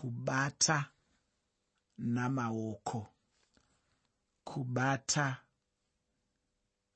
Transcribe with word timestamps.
kubata 0.00 0.90
namaoko. 1.98 3.06
Kubata 4.44 5.36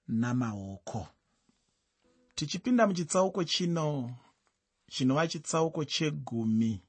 namaoko. 0.09 1.09
Tichipinda 2.35 2.87
muchitsauko 2.87 3.45
chino 3.45 4.17
chinova 4.91 5.29
chitsauko 5.29 5.85
chegumi. 5.85 6.83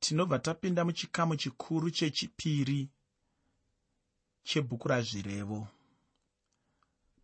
Tinobva 0.00 0.38
tapinda 0.38 0.84
muchikamu 0.84 1.36
chikuru 1.36 1.90
chechipiri 1.90 2.88
chebhuku 4.44 4.88
razvirevo. 4.88 5.68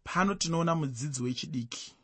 Pano 0.05 0.35
tinoona 0.35 0.75
mudzidzi 0.75 1.23
wechidiki 1.23 1.95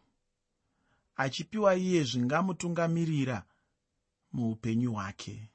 achipiwa 1.16 1.75
iye 1.77 2.05
zvingamutungamirira 2.05 3.46
muupenyu 4.35 4.93
hwake. 4.93 5.50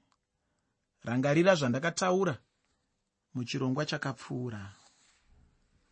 Rangarira 1.04 1.56
zvandakataura 1.56 2.38
muchirongwa 3.34 3.86
chakapfuura. 3.86 4.76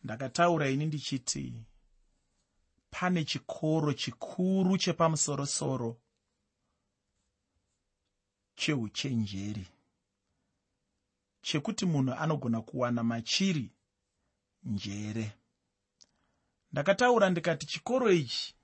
Ndakataura 0.04 0.68
ini 0.70 0.86
ndichiti 0.86 1.64
pane 2.90 3.24
chikoro 3.24 3.92
chikuru 3.92 4.78
chepamusorosoro 4.78 6.00
cheuchenjeri 8.54 9.66
chekuti 11.42 11.86
munhu 11.86 12.12
anogona 12.14 12.62
kuwana 12.62 13.02
machiri 13.02 13.72
njere. 14.62 15.32
Ndakataura 16.72 17.30
ndikati 17.30 17.66
chikoro 17.66 18.12
ichi 18.12 18.54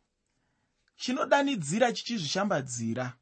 chinodanidzira 0.96 1.92
chichizvishambadzira 1.92 3.16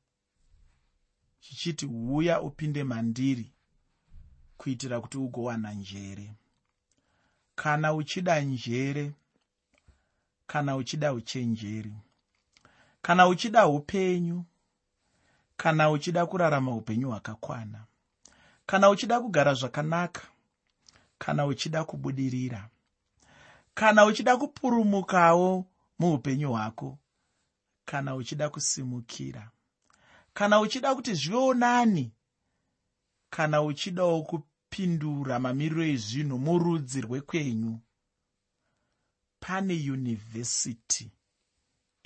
chichiti 1.43 1.87
uya 1.87 2.41
upinde 2.43 2.85
mandiri 2.85 3.53
kuitira 4.57 5.01
kuti 5.01 5.19
ugowana 5.19 5.73
njere. 5.73 6.35
Kana 7.55 7.95
uchida 7.95 8.41
njere 8.41 9.13
kana 10.47 10.77
uchida 10.77 11.13
uchenjeri 11.13 11.95
kana 13.03 13.29
uchida 13.29 13.67
upenyu 13.67 14.45
kana 15.57 15.91
uchida 15.91 16.27
kurarama 16.27 16.75
upenyu 16.77 17.09
hwakakwana 17.09 17.85
kana 18.67 18.91
uchida 18.91 19.21
kugara 19.21 19.55
zvakanaka 19.55 20.23
kana 21.19 21.47
uchida 21.47 21.85
kubudirira 21.85 22.69
kana 23.75 24.05
uchida 24.05 24.37
kupurumukawo 24.37 25.67
muupenyu 25.99 26.49
hwako 26.53 26.99
kana 27.85 28.15
uchida 28.15 28.49
kusimukira 28.51 29.51
kana 30.35 30.61
uchida 30.61 30.95
kuti 30.95 31.15
zvivewo 31.15 31.55
nani 31.55 32.13
kana 33.31 33.63
uchidawo 33.63 34.23
kupindura 34.23 35.39
mamiriro 35.39 35.85
ezvinhu 35.95 36.39
murudzi 36.39 37.01
rwekwenyu 37.01 37.81
pane 39.41 39.75
yunivhesiti 39.75 41.07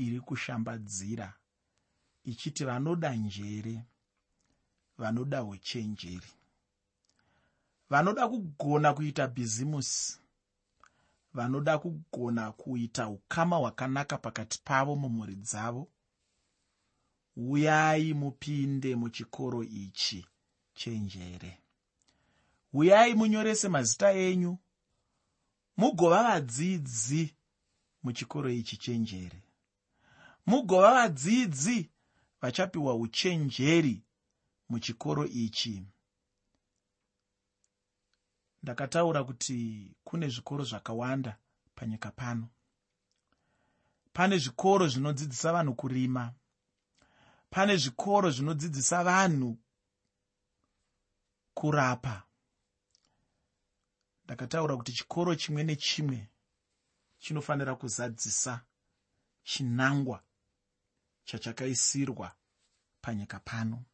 iri 0.04 0.20
kushambadzira 0.20 1.28
ichiti 2.24 2.64
vanoda 2.64 3.14
njere 3.14 3.76
vanoda 4.98 5.44
uchenjeri. 5.44 6.32
Vanoda 7.90 8.28
kugona 8.28 8.94
kuita 8.94 9.28
bhizimusi 9.28 10.20
vanoda 11.34 11.78
kugona 11.78 12.52
kuita 12.52 13.08
ukama 13.08 13.56
hwakanaka 13.56 14.18
pakati 14.18 14.60
pavo 14.64 14.96
mumhuri 14.96 15.34
dzavo 15.34 15.88
uyai 17.36 18.14
mupinde 18.14 18.96
muchikoro 18.96 19.62
ichi 19.62 20.26
chenjere. 20.74 21.58
Uyai 22.72 23.14
munyorese 23.14 23.68
mazita 23.68 24.12
enyu 24.12 24.58
mugova 25.76 26.22
vadzidzi 26.22 27.36
muchikoro 28.02 28.50
ichi 28.50 28.76
chenjere. 28.76 29.42
Mugova 30.46 30.92
vadzidzi 30.92 31.90
vachapiwa 32.40 32.94
uchenjeri 32.94 34.02
muchikoro 34.68 35.26
ichi. 35.26 35.86
Ndakataura 38.62 39.24
kuti 39.24 39.90
kune 40.04 40.28
zvikoro 40.28 40.64
zvakawanda 40.64 41.38
panyika 41.74 42.10
pano. 42.10 42.48
Pane 44.12 44.38
zvikoro 44.38 44.88
zvinodzidzisa 44.88 45.52
vanhu 45.52 45.74
kurima 45.74 46.34
pane 47.56 47.76
zvikoro 47.76 48.30
zvinodzidzisa 48.30 49.04
vanhu 49.04 49.58
kurapa. 51.54 52.22
Ndakataura 54.24 54.76
kuti 54.76 54.92
chikoro 54.92 55.34
chimwe 55.34 55.62
nechimwe 55.64 56.28
chinofanira 57.18 57.74
kuzadzisa 57.74 58.60
chinangwa 59.42 60.22
chachakaisirwa 61.24 62.36
panyika 63.00 63.40
pano. 63.40 63.84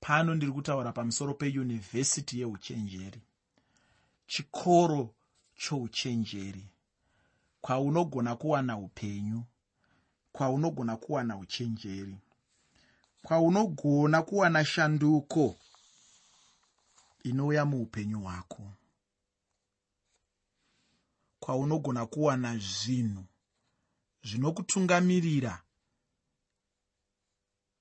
Pano 0.00 0.34
ndiri 0.34 0.52
kutaura 0.52 0.92
pamusoro 0.92 1.34
peyunivhesiti 1.34 2.40
yeuchenjeri. 2.40 3.22
Chikoro 4.26 5.14
chouchenjeri 5.54 6.68
kwaunogona 7.60 8.36
kuwana 8.36 8.76
upenyu 8.76 9.44
kwaunogona 10.32 10.96
kuwana 10.96 11.36
uchenjeri 11.36 12.18
kwaunogona 13.24 14.22
kuwana 14.22 14.64
shanduko 14.64 15.56
inouya 17.22 17.64
muupenyu 17.64 18.20
hwako. 18.20 18.72
Kwaunogona 21.40 22.06
kuwana 22.06 22.58
zvinhu 22.58 23.24
zvinokutungamirira 24.24 25.62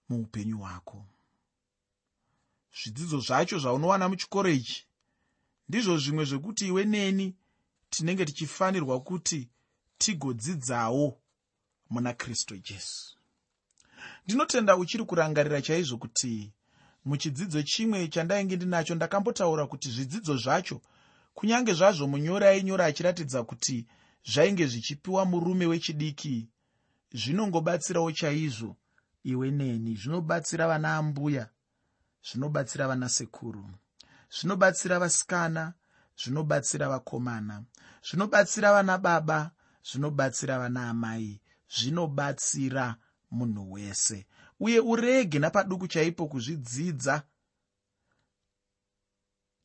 muupenyu 0.09 0.57
hwako. 0.57 1.05
Zvidzidzo 2.77 3.19
zvacho 3.19 3.59
zvaunowana 3.59 4.09
muchikoro 4.09 4.49
ichi 4.49 4.87
ndizvo 5.67 5.97
zvimwe 5.97 6.25
zvekuti 6.25 6.67
iwe 6.67 6.85
neni 6.85 7.35
tinenge 7.89 8.25
tichifanirwa 8.25 8.99
kuti 8.99 9.49
tigodzidzawo 9.97 11.21
muna 11.89 12.13
kristu 12.13 12.57
jesu 12.57 13.22
ndinotenda 14.25 14.77
uchiri 14.77 15.03
kurangarira 15.05 15.61
chaizvo 15.61 15.97
kuti 15.97 16.53
muchidzidzo 17.05 17.63
chimwe 17.63 18.07
chandainge 18.07 18.55
ndinacho 18.55 18.95
ndakambotaura 18.95 19.67
kuti 19.67 19.89
zvidzidzo 19.89 20.37
zvacho 20.37 20.81
kunyange 21.33 21.73
zvazvo 21.73 22.07
munyori 22.07 22.45
ainyora 22.45 22.85
achiratidza 22.85 23.43
kuti 23.43 23.87
zvainge 24.31 24.67
zvichipiwa 24.67 25.25
murume 25.25 25.65
wechidiki 25.65 26.49
zvinongobatsirawo 27.13 28.11
chaizvo. 28.11 28.75
Iwe 29.23 29.51
neni 29.51 29.95
zvinobatsira 29.95 30.67
vana 30.67 30.95
ambuya 30.99 31.49
zvinobatsira 32.27 32.87
vana 32.87 33.09
sekuru 33.09 33.63
zvinobatsira 34.35 34.99
vasikana 34.99 35.73
zvinobatsira 36.19 36.89
vakomana 36.89 37.63
zvinobatsira 38.07 38.73
vana 38.75 38.97
baba 38.97 39.51
zvinobatsira 39.89 40.59
vana 40.59 40.89
amai 40.89 41.39
zvinobatsira 41.75 42.85
munhu 43.33 43.71
wese. 43.71 44.25
Uye 44.59 44.79
urege 44.79 45.39
napaduku 45.39 45.87
chaipo 45.87 46.27
kuzvidzidza 46.27 47.23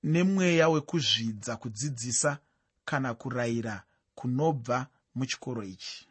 nemweya 0.02 0.68
wekuzvidza 0.68 1.56
kudzidzisa 1.56 2.38
kana 2.84 3.14
kurayira 3.14 3.84
kunobva 4.14 4.86
muchikoro 5.14 5.64
ichi. 5.64 6.08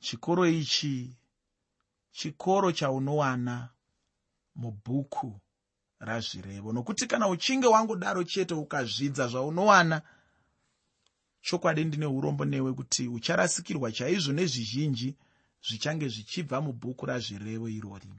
Chikoro 0.00 0.46
ichi 0.46 1.16
chikoro 2.12 2.72
chaunowana 2.72 3.68
mubhuku 4.54 5.40
razvirevo. 6.00 6.72
Nokuti 6.72 7.06
kana 7.06 7.28
uchinge 7.28 7.66
wangodaro 7.66 8.24
chete 8.24 8.54
ukazvidza 8.54 9.28
zvaunowana 9.28 10.02
chokwadi 11.42 11.84
ndine 11.84 12.06
urombo 12.06 12.44
newe 12.44 12.72
kuti 12.72 13.08
ucharasikirwa 13.08 13.92
chaizvo 13.92 14.32
nezvizhinji 14.32 15.16
zvichange 15.66 16.08
zvichibva 16.08 16.60
mubhuku 16.60 17.06
razvirevo 17.06 17.68
irori. 17.68 18.10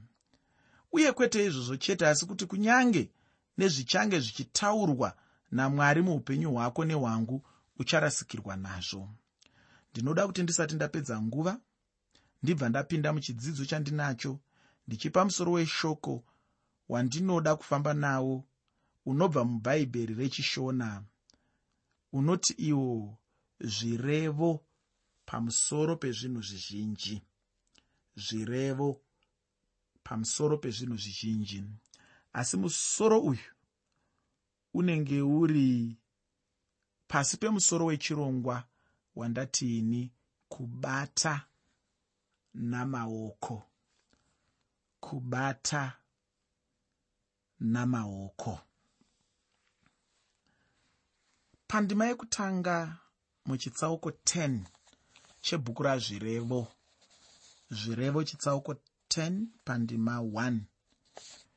Uye 0.92 1.12
kwete 1.12 1.46
izvozvo 1.46 1.76
chete 1.76 2.06
asi 2.06 2.26
kuti 2.26 2.46
kunyange 2.46 3.10
nezvichange 3.58 4.20
zvichitaurwa 4.20 5.16
namwari 5.50 6.02
muupenyu 6.02 6.50
hwako 6.52 6.84
nehwangu 6.84 7.42
ucharasikirwa 7.78 8.56
nazvo. 8.56 9.08
Ndinoda 9.90 10.26
kuti 10.26 10.42
ndisati 10.42 10.74
ndapedza 10.74 11.22
nguva 11.22 11.60
ndibva 12.42 12.68
ndapinda 12.68 13.12
muchidzidzo 13.12 13.64
chandinacho 13.64 14.40
ndichipa 14.86 15.24
musoro 15.24 15.52
weshoko 15.52 16.24
wandinoda 16.88 17.56
kufamba 17.56 17.94
nawo 17.94 18.44
unobva 19.06 19.44
mubhaibheri 19.44 20.14
rechishona 20.14 21.04
unoti 22.12 22.52
iwo 22.52 23.18
zvirevo 23.60 24.64
pamusoro 25.24 25.96
pezvinhu 25.96 26.42
zvizhinji 26.42 27.22
zvirevo 28.16 29.00
pamusoro 30.04 30.58
pezvinhu 30.58 30.96
zvizhinji. 30.96 31.64
Asi 32.32 32.56
musoro 32.56 33.20
uyu 33.20 33.50
unenge 34.74 35.22
uri 35.22 35.96
pasi 37.08 37.36
pemusoro 37.36 37.86
wechirongwa 37.86 38.64
wandatiini 39.14 40.12
kubata 40.48 41.46
namaoko. 42.54 43.62
Kubata 45.00 45.92
namaoko. 47.60 48.58
Pandima 51.68 52.06
yekutanga 52.06 52.98
muchitsauko 53.46 54.10
10 54.10 54.60
chebhuku 55.40 55.82
razvirevo 55.82 56.68
zvirevo 57.72 58.24
chitsauko 58.24 58.74
10 59.08 59.46
pandima 59.64 60.16
1 60.18 60.58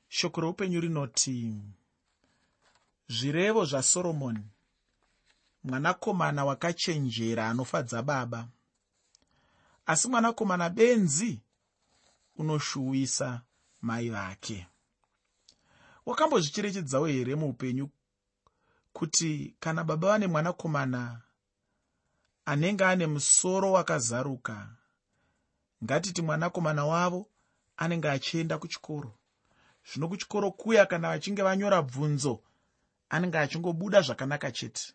shoko 0.07 0.41
reupenyu 0.41 0.79
rinoti 0.81 1.38
zvirevo 3.07 3.65
zvasoromoni 3.65 4.44
mwanakomana 5.63 6.45
wakachenjera 6.45 7.50
anofadza 7.50 8.01
baba. 8.01 8.47
Asi 9.85 10.07
mwanakomana 10.07 10.69
benzi 10.69 11.41
unoshuwisa 12.35 13.41
mai 13.81 14.09
vake. 14.09 14.67
Wakambozvicherechedzawo 16.06 17.06
here 17.06 17.35
muupenyu 17.35 17.89
kuti 18.94 19.56
kana 19.59 19.83
baba 19.83 20.07
vane 20.07 20.27
mwanakomana 20.27 21.21
anenge 22.45 22.85
ane 22.85 23.07
musoro 23.07 23.71
wakazaruka 23.71 24.75
ngatiti 25.83 26.22
mwanakomana 26.22 26.86
wavo 26.86 27.30
anenge 27.77 28.10
achienda 28.10 28.57
kuchikoro. 28.57 29.18
Zvino 29.92 30.07
kuchikoro 30.07 30.51
kuya 30.51 30.86
kana 30.86 31.10
vachinge 31.10 31.44
vanyora 31.44 31.81
bvunzo 31.81 32.44
anenge 33.10 33.38
achingobuda 33.38 34.01
zvakanaka 34.01 34.51
chete. 34.51 34.94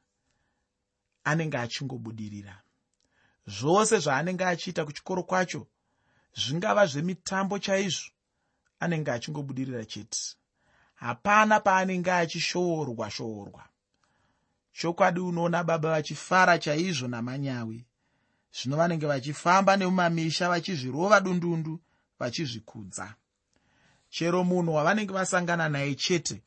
Anenge 1.25 1.59
achingobudirira 1.59 2.63
zvose 3.47 3.99
zvaanenge 3.99 4.45
achiita 4.45 4.85
kuchikoro 4.85 5.23
kwacho 5.23 5.67
zvingava 6.35 6.87
zvemitambo 6.87 7.59
chaizvo 7.59 8.11
anenge 8.81 9.11
achingobudirira 9.11 9.85
chete. 9.85 10.37
Hapana 10.95 11.61
paanenge 11.61 12.13
achishoorwa 12.13 13.11
shoorwa 13.11 13.65
chokwadi 14.73 15.21
unoona 15.21 15.65
baba 15.65 15.91
vachifara 15.91 16.59
chaizvo 16.59 17.09
namanyawi 17.09 17.87
zvino 18.53 18.77
vanenge 18.77 19.07
vachifamba 19.07 19.77
nemumamisha 19.77 20.49
vachizvirova 20.49 21.21
dundundu 21.21 21.81
vachizvikudza. 22.19 23.15
Chero 24.09 24.45
munhu 24.45 24.75
wavanenge 24.75 25.13
vasangana 25.13 25.69
naye 25.69 25.95
chete 25.95 26.43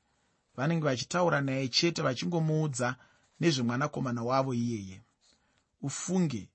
vanenge 0.57 0.85
vachitaura 0.85 1.41
naye 1.41 1.67
chete 1.67 2.01
vachingomuudza 2.01 2.95
nezvemwanakomana 3.39 4.23
wavo 4.23 4.53
iyeye. 4.53 5.01
Ufunge 5.81 6.50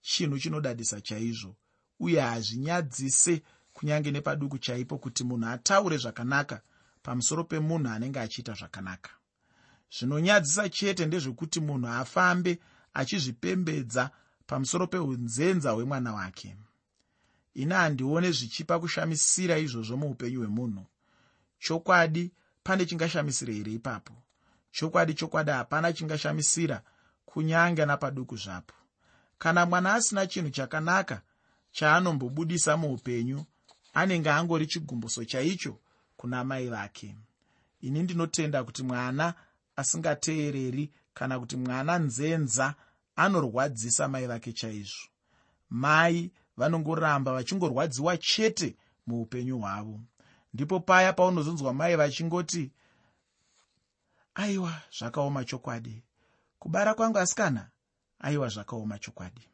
chinhu 0.00 0.38
chinodadisa 0.38 1.00
chaizvo 1.00 1.56
uye 2.00 2.20
hazvinyadzise 2.20 3.42
kunyange 3.72 4.10
nepaduku 4.10 4.58
chaipo 4.58 4.98
kuti 4.98 5.24
munhu 5.24 5.48
ataure 5.48 5.96
zvakanaka 5.96 6.60
pamusoro 7.02 7.44
pemunhu 7.44 7.88
anenge 7.88 8.20
achiita 8.20 8.52
zvakanaka. 8.52 9.10
Zvinonyadzisa 9.98 10.68
chete 10.68 11.06
ndezvekuti 11.06 11.60
munhu 11.60 11.88
afambe 11.88 12.58
achizvipembedza 12.94 14.10
pamusoro 14.52 14.86
peunzenza 14.86 15.70
hwemwana 15.70 16.12
wake. 16.12 16.56
Ini 17.54 17.74
handione 17.74 18.30
zvichipa 18.32 18.78
kushamisira 18.80 19.58
izvozvo 19.58 19.96
muupenyu 19.96 20.38
hwemunhu. 20.40 20.86
Chokwadi 21.58 22.32
pane 22.62 22.86
chingashamisira 22.86 23.52
here 23.54 23.72
ipapo? 23.72 24.12
Chokwadi 24.70 25.14
chokwadi 25.14 25.50
hapana 25.50 25.92
chingashamisira 25.92 26.82
kunyange 27.24 27.86
napaduku 27.86 28.36
zvapo. 28.36 28.74
Kana 29.38 29.66
mwana 29.66 29.94
asina 29.94 30.26
chinhu 30.26 30.50
chakanaka 30.50 31.22
chaanombobudisa 31.70 32.76
muupenyu 32.76 33.44
anenge 33.94 34.30
angori 34.30 34.66
chigumbuso 34.66 35.24
chaicho 35.24 35.78
kuna 36.16 36.44
mai 36.44 36.68
vake. 36.68 37.16
Ini 37.80 38.02
ndinotenda 38.02 38.64
kuti 38.64 38.82
mwana 38.82 39.34
asingateereri 39.76 40.92
kana 41.14 41.40
kuti 41.40 41.56
mwana 41.56 41.98
nzenza 41.98 42.74
anorwadzisa 43.16 44.08
mai 44.08 44.26
vake 44.26 44.52
chaizvo. 44.52 45.08
Mai 45.70 46.30
vanongoramba 46.56 47.32
vachingorwadziwa 47.32 48.16
chete 48.16 48.76
muupenyu 49.06 49.58
hwavo. 49.58 50.00
Ndipo 50.54 50.80
paya 50.80 51.12
paunozonzwa 51.12 51.74
mai 51.74 51.96
vachingoti 51.96 52.70
aiwa 54.34 54.80
zvakaoma 54.98 55.44
chokwadi. 55.44 56.02
Kubara 56.58 56.94
kwangu 56.94 57.18
asikana 57.18 57.70
aiwa 58.18 58.48
zvakaoma 58.48 58.98
chokwadi. 58.98 59.48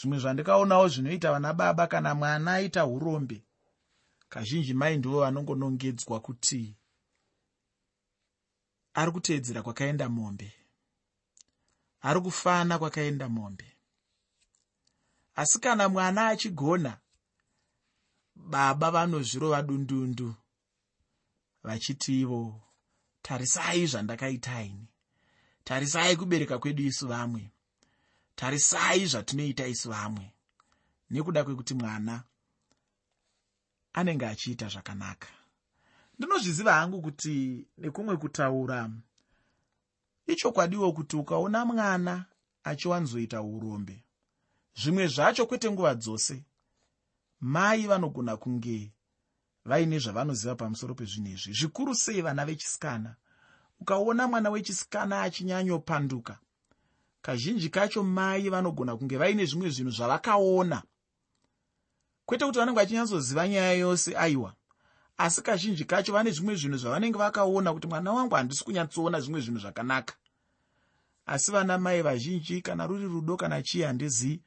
Zvimwe 0.00 0.18
zvandikaonawo 0.18 0.88
zvinoita 0.88 1.32
vana 1.32 1.52
baba 1.52 1.86
kana 1.86 2.14
mwana 2.14 2.52
aita 2.52 2.86
urombe 2.86 3.44
kazhinji 4.28 4.74
mai 4.74 4.96
ndivo 4.96 5.20
vanongonongedzwa 5.20 6.20
kuti 6.20 6.76
ari 8.94 9.10
kuteedzera 9.12 9.62
kwakaenda 9.62 10.08
mombe 10.08 10.63
ari 12.06 12.20
kufana 12.20 12.78
kwakaenda 12.78 13.28
mombe. 13.28 13.68
Asi 15.34 15.58
kana 15.58 15.88
mwana 15.88 16.28
achigona 16.28 17.00
baba 18.34 18.90
vanozvirova 18.90 19.62
dundundu 19.62 20.34
vachiti 21.62 22.20
ivo 22.20 22.60
tarisai 23.22 23.86
zvandakaitaini 23.86 24.86
tarisai 25.64 26.16
kubereka 26.16 26.58
kwedu 26.58 26.82
isu 26.82 27.08
vamwe. 27.08 27.50
Tarisai 28.34 29.06
zvatinoita 29.06 29.66
isu 29.66 29.90
vamwe. 29.90 30.34
Nekuda 31.10 31.44
kwekuti 31.44 31.74
mwana 31.74 32.24
anenge 33.92 34.26
achiita 34.26 34.68
zvakanaka. 34.68 35.28
Ndinozviziva 36.18 36.74
hangu 36.74 37.02
kuti 37.02 37.66
nekumwe 37.78 38.16
kutaura 38.16 38.90
ichokwadiwo 40.26 40.92
kuti 40.92 41.16
ukaona 41.16 41.64
mwana 41.64 42.24
achiwanzoita 42.64 43.42
urombe. 43.42 44.04
Zvimwe 44.76 45.06
zvacho 45.06 45.46
kwete 45.46 45.70
nguva 45.70 45.94
dzose. 45.94 46.44
Mai 47.40 47.86
vanogona 47.86 48.36
kunge 48.36 48.92
vaine 49.64 49.98
zvavanoziva 49.98 50.54
pamusoro 50.54 50.94
pezvinhu 50.94 51.28
izvi. 51.28 51.52
Zvikuru 51.52 51.94
sei 51.94 52.22
vana 52.22 52.44
vechisikana? 52.44 53.16
Ukaona 53.80 54.28
mwana 54.28 54.50
wechisikana 54.50 55.22
achinyanyopanduka 55.22 56.38
kazhinji 57.22 57.68
kacho 57.68 58.02
mai 58.02 58.48
vanogona 58.48 58.96
kunge 58.96 59.16
vaine 59.16 59.46
zvimwe 59.46 59.70
zvinhu 59.70 59.90
zvavakaona. 59.90 60.82
Kwete 62.26 62.44
kuti 62.46 62.58
vanenge 62.58 62.80
vachinyatszoziva 62.80 63.48
nyaya 63.48 63.72
yose 63.72 64.16
aiwa 64.16 64.54
asi 65.16 65.42
kazhinji 65.42 65.84
kacho 65.84 66.12
vane 66.12 66.30
zvimwe 66.30 66.56
zvinhu 66.56 66.78
zvavanenge 66.78 67.18
vakaona 67.18 67.72
kuti 67.72 67.86
mwana 67.86 68.12
wangu 68.12 68.34
handisi 68.34 68.64
kunyatsoona 68.64 69.20
zvimwe 69.20 69.40
zvinhu 69.40 69.60
zvakanaka. 69.60 70.14
Asi 71.26 71.50
vana 71.50 71.78
mai 71.78 72.02
vazhinji 72.02 72.62
kana 72.62 72.86
ruri 72.86 73.04
rudo 73.04 73.36
kana 73.36 73.62
chii 73.62 73.82
handizivi 73.82 74.42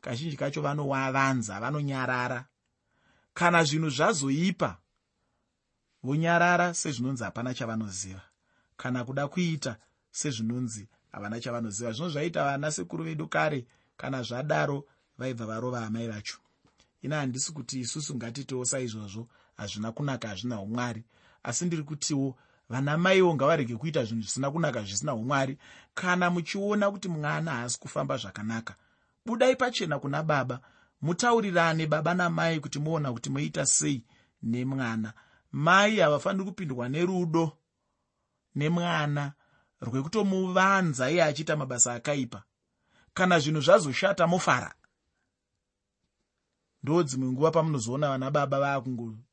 kazhinji 0.00 0.36
kacho 0.36 0.62
vanowavanza 0.62 1.60
vanonyarara. 1.60 2.46
Kana 3.34 3.64
zvinhu 3.64 3.90
zvazoipa 3.90 4.78
vonyarara 6.02 6.74
sezvinonzi 6.74 7.24
hapana 7.24 7.54
chavanoziva. 7.54 8.22
Kana 8.76 9.04
kuda 9.04 9.28
kuita 9.28 9.76
sezvinonzi 10.10 10.88
havana 11.12 11.40
chavanoziva. 11.40 11.92
Zvino 11.92 12.08
zvaita 12.08 12.44
vana 12.44 12.70
sekuru 12.70 13.04
vedu 13.04 13.28
kare 13.28 13.66
kana 13.96 14.22
zvadaro 14.22 14.84
vaibva 15.18 15.46
varova 15.46 15.86
amai 15.86 16.08
vacho. 16.08 16.38
Ina 17.02 17.16
handisi 17.16 17.52
kuti 17.52 17.80
isusu 17.80 18.14
ngatitewo 18.14 18.64
saizvozvo 18.64 19.28
hazvina 19.60 19.92
kunaka 19.92 20.28
hazvina 20.28 20.60
umwari. 20.60 21.04
Asi 21.42 21.64
ndiri 21.64 21.82
kutiwo 21.82 22.36
vana 22.68 22.98
maiwo 22.98 23.34
ngavarege 23.34 23.76
kuita 23.76 24.04
zvinhu 24.04 24.22
zvisina 24.22 24.50
kunaka 24.50 24.82
zvisina 24.82 25.14
umwari. 25.14 25.58
Kana 25.94 26.30
muchiona 26.30 26.90
kuti 26.90 27.08
mwana 27.08 27.50
haasi 27.50 27.78
kufamba 27.80 28.16
zvakanaka 28.16 28.74
budai 29.26 29.56
pachena 29.56 29.98
kuna 29.98 30.22
baba. 30.22 30.60
Mutaurirane 31.02 31.86
baba 31.86 32.14
namai 32.14 32.60
kuti 32.60 32.78
muona 32.78 33.12
kuti 33.12 33.30
moita 33.30 33.66
sei 33.66 34.04
nemwana. 34.42 35.12
Mai 35.52 35.98
havafaniri 35.98 36.44
kupindwa 36.44 36.88
nerudo 36.88 37.52
nemwana 38.54 39.32
rwekutomuvanza 39.80 41.10
iye 41.10 41.22
achiita 41.24 41.56
mabasa 41.56 41.94
akaipa. 41.94 42.42
Kana 43.14 43.38
zvinhu 43.38 43.60
zvazoshata 43.60 44.26
mofara. 44.26 44.74
Ndo 46.82 47.02
dzimwe 47.02 47.28
nguva 47.32 47.50
pamunozoona 47.50 48.08
vana 48.08 48.30
baba 48.30 48.58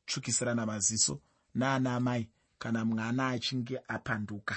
vaakungotsvukisirana 0.08 0.66
maziso 0.66 1.20
naana 1.54 1.94
amai 1.96 2.28
kana 2.58 2.84
mwana 2.84 3.28
achinge 3.28 3.80
apanduka. 3.88 4.56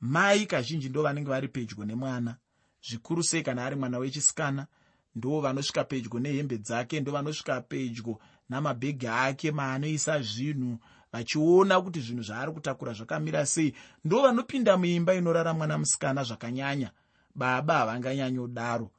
Mai 0.00 0.46
kazhinji 0.46 0.88
ndo 0.88 1.02
vanenge 1.02 1.30
vari 1.30 1.48
pedyo 1.48 1.84
nemwana. 1.84 2.36
Zvikuru 2.82 3.22
sei 3.22 3.42
kana 3.42 3.64
ari 3.64 3.76
mwana 3.76 3.98
wechisikana 3.98 4.66
ndo 5.14 5.40
vanosvika 5.40 5.84
pedyo 5.84 6.20
nehembe 6.20 6.58
dzake 6.58 7.00
ndo 7.00 7.12
vanosvika 7.12 7.60
pedyo 7.60 8.18
namabhegi 8.48 9.06
ake 9.06 9.52
maanoisa 9.52 10.22
zvinhu 10.22 10.78
vachiona 11.12 11.80
kuti 11.80 12.00
zvinhu 12.00 12.22
zvaari 12.22 12.52
kutakura 12.52 12.92
zvakamira 12.92 13.46
sei. 13.46 13.74
Ndo 14.04 14.22
vanopinda 14.22 14.76
muimba 14.76 15.14
inorara 15.14 15.54
mwana 15.54 15.78
musikana 15.78 16.24
zvakanyanya. 16.24 16.90
Baba 17.34 17.74
havanganyanyodaro. 17.78 18.90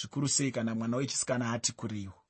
Zvikuru 0.00 0.28
sei 0.28 0.50
kana 0.50 0.74
mwana 0.74 0.96
wechisikana 0.96 1.52
ati 1.52 1.72
kuriwo 1.72 2.23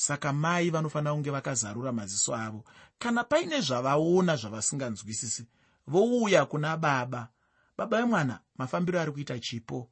saka 0.00 0.32
mai 0.32 0.70
vanofanira 0.70 1.12
kunge 1.12 1.30
vakazarura 1.30 1.92
maziso 1.92 2.34
avo. 2.34 2.64
Kana 2.98 3.24
paine 3.24 3.60
zvavaona 3.60 4.36
zvavasinganzwisisi 4.36 5.46
vouya 5.86 6.46
kuna 6.46 6.76
baba. 6.76 7.28
Baba 7.76 7.96
vemwana 8.00 8.40
mafambiro 8.56 9.00
ari 9.00 9.12
kuita 9.12 9.38
chipo. 9.38 9.90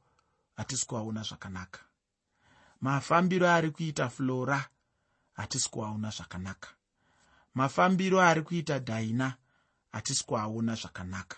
Hatisi 0.55 0.85
kuaona 0.87 1.23
zvakanaka. 1.23 1.79
Mafambiro 2.81 3.49
ari 3.49 3.71
kuita 3.71 4.09
flora. 4.09 4.69
Hatisi 5.33 5.69
kuaona 5.69 6.09
zvakanaka. 6.09 6.69
Mafambiro 7.53 8.21
ari 8.21 8.41
kuita 8.41 8.79
dhaina 8.79 9.35
hatisi 9.91 10.25
kuaona 10.25 10.75
zvakanaka. 10.75 11.37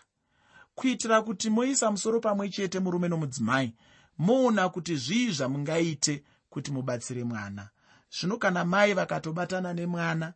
Kuitira 0.76 1.22
kuti 1.22 1.50
moisa 1.50 1.92
musoro 1.92 2.20
pamwe 2.20 2.50
chete 2.50 2.80
murume 2.80 3.08
nomudzimai 3.08 3.76
moona 4.18 4.70
kuti 4.70 4.96
zvii 4.96 5.32
zvamungaite 5.32 6.24
kuti 6.50 6.72
mubatsire 6.72 7.24
mwana 7.24 7.70
zvino 8.12 8.38
kana 8.38 8.66
mai 8.66 8.94
vakatobatana 8.94 9.74
nemwana 9.74 10.34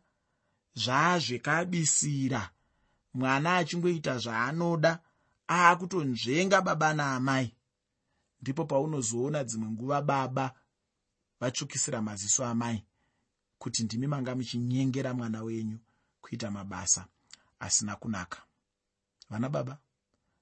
zvaazvekabisira. 0.74 2.50
Mwana 3.14 3.56
achingoita 3.56 4.18
zvaanoda 4.18 4.98
aakutonzvenga 5.48 6.60
baba 6.62 6.94
naamai. 6.94 7.56
Ndipo 8.40 8.64
paunozoona 8.64 9.44
dzimwe 9.44 9.68
nguva 9.70 10.02
baba 10.02 10.54
vatsvukisira 11.40 12.02
maziso 12.02 12.44
amai 12.44 12.84
kuti 13.58 13.84
ndimi 13.84 14.06
manga 14.06 14.34
muchinyengera 14.34 15.14
mwana 15.14 15.42
wenyu 15.42 15.78
kuita 16.20 16.50
mabasa 16.50 17.06
asina 17.60 17.96
kunaka. 17.96 18.42
Vana 19.30 19.48
baba 19.48 19.78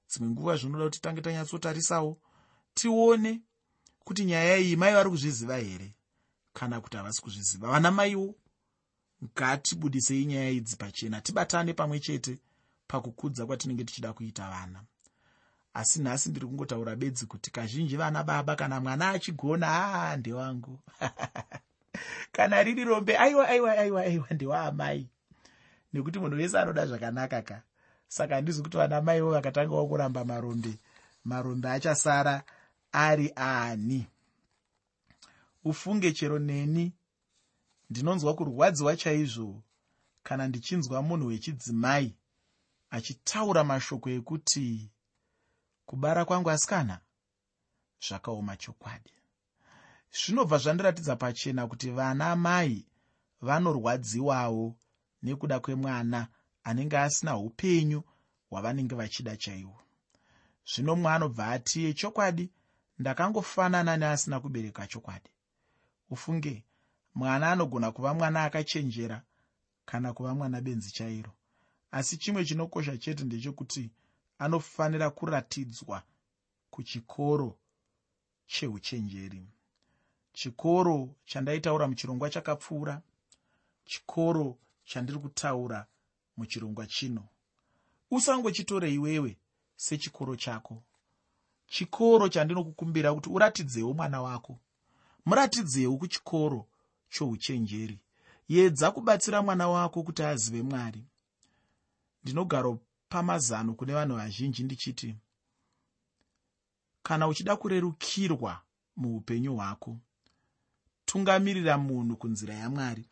dzimwe 0.09 0.29
nguva 0.29 0.57
zvinoda 0.57 0.85
kuti 0.85 1.01
tange 1.01 1.21
tanyatsotarisawo 1.21 2.21
tione 2.73 3.41
kuti 3.99 4.25
nyaya 4.25 4.57
iyi 4.57 4.75
mai 4.75 4.93
vari 4.93 5.09
kuzviziva 5.09 5.57
here 5.57 5.94
kana 6.55 6.81
kuti 6.81 6.97
havasi 6.97 7.21
kuzviziva. 7.21 7.67
Vana 7.67 7.91
maiwo 7.91 8.35
ngatibudisei 9.23 10.25
nyaya 10.25 10.49
idzi 10.49 10.75
pachena 10.75 11.21
tibatane 11.21 11.73
pamwe 11.73 11.99
chete 11.99 12.39
pakukudza 12.87 13.45
kwatinenge 13.45 13.83
tichida 13.83 14.13
kuita 14.13 14.49
vana. 14.49 14.83
Asi 15.73 16.01
nhasi 16.01 16.29
ndiri 16.29 16.45
kungotaura 16.47 16.95
bedzi 16.95 17.25
kuti 17.25 17.51
kazhinji 17.51 17.97
vana 17.97 18.23
baba 18.23 18.55
kana 18.55 18.79
mwana 18.79 19.09
achigona 19.09 19.67
aa 19.69 20.17
ndewangu. 20.17 20.79
Kana 22.31 22.63
riri 22.63 22.83
rombe 22.83 23.17
aiwa 23.17 23.47
aiwa 23.47 23.71
aiwa 23.77 24.01
aiwa 24.01 24.27
ndewaamai 24.31 25.09
nekuti 25.93 26.19
munhu 26.19 26.37
wese 26.37 26.59
anoda 26.59 26.85
zvakanaka 26.85 27.41
ka. 27.41 27.61
Saka 28.07 28.35
handizi 28.35 28.61
kuti 28.61 28.77
vana 28.77 29.01
maivo 29.01 29.31
vakatangawo 29.31 29.87
kuramba 29.87 30.25
marombe 30.25 30.79
marombe 31.25 31.69
achasara 31.69 32.43
ari 32.91 33.31
ani 33.35 34.07
ufunge 35.65 36.11
chero 36.11 36.39
neni. 36.39 36.93
Ndinonzwa 37.89 38.35
kurwadziwa 38.35 38.95
chaizvo 38.97 39.63
kana 40.23 40.47
ndichinzwa 40.47 41.01
munhu 41.01 41.27
wechidzimai 41.27 42.15
achitaura 42.95 43.63
mashoko 43.63 44.09
ekuti 44.17 44.91
kubara 45.85 46.25
kwangu 46.25 46.49
asikana 46.49 46.95
zvakaoma 48.05 48.53
chokwadi. 48.57 49.13
Zvinobva 50.17 50.57
zvandiratidza 50.63 51.15
pachena 51.15 51.67
kuti 51.67 51.89
vana 51.97 52.35
mai 52.35 52.85
vanorwadziwawo 53.41 54.65
nekuda 55.23 55.59
kwemwana 55.59 56.27
anenge 56.67 56.97
asina 56.97 57.37
upenyu 57.37 57.99
hwavanenge 58.49 58.95
vachida 58.95 59.37
chaiwo. 59.37 59.77
Zvino 60.71 60.95
mwanobva 60.95 61.47
atiye 61.55 61.93
chokwadi 61.93 62.45
ndakangofanana 62.99 63.97
neasina 63.97 64.39
kubereka 64.39 64.87
chokwadi 64.87 65.29
ufunge 66.09 66.63
mwana 67.15 67.51
anogona 67.51 67.91
kuva 67.91 68.13
mwana 68.13 68.43
akachenjera 68.43 69.21
kana 69.85 70.13
kuva 70.13 70.35
mwana 70.35 70.61
benzi 70.61 70.91
chairo. 70.91 71.31
Asi 71.91 72.17
chimwe 72.17 72.45
chinokosha 72.45 72.97
chete 72.97 73.23
ndechekuti 73.23 73.89
anofanira 74.39 75.09
kuratidzwa 75.09 76.03
kuchikoro 76.69 77.57
cheuchenjeri. 78.47 79.47
Chikoro 80.33 81.15
chandaitaura 81.25 81.87
muchirongwa 81.87 82.29
chakapfuura 82.29 83.01
chikoro 83.85 84.57
chandiri 84.85 85.19
kutaura 85.19 85.87
muchirongwa 86.37 86.87
chino. 86.87 87.27
Usangochitore 88.11 88.93
iwewe 88.93 89.37
sechikoro 89.75 90.35
chako. 90.35 90.83
Chikoro 91.67 92.29
chandinokukumbira 92.29 93.13
kuti 93.13 93.29
uratidzewo 93.29 93.93
mwana 93.93 94.21
wako 94.21 94.59
muratidzewo 95.25 95.97
kuchikoro 95.97 96.67
chouchenjeri. 97.09 97.99
Yedza 98.47 98.91
kubatsira 98.91 99.41
mwana 99.41 99.67
wako 99.67 100.03
kuti 100.03 100.23
azive 100.23 100.61
mwari. 100.61 101.03
Ndinogara 102.23 102.77
pamazano 103.09 103.73
kune 103.73 103.93
vanhu 103.93 104.15
vazhinji 104.15 104.63
ndichiti 104.63 105.15
kana 107.03 107.27
uchida 107.27 107.55
kurerukirwa 107.55 108.61
muupenyu 108.95 109.55
hwako 109.55 109.97
tungamirira 111.05 111.77
munhu 111.77 112.15
kunzira 112.17 112.53
yamwari 112.53 113.05